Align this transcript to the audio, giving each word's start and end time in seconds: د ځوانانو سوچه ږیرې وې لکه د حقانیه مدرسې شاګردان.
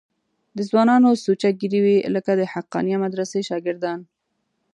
د 0.57 0.57
ځوانانو 0.69 1.19
سوچه 1.23 1.49
ږیرې 1.59 1.79
وې 1.85 1.97
لکه 2.15 2.31
د 2.39 2.41
حقانیه 2.53 2.97
مدرسې 3.05 3.39
شاګردان. 3.49 3.99